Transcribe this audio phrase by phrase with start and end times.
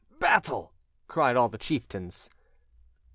[0.19, 0.73] battle!"
[1.07, 2.31] cried all the chieftains.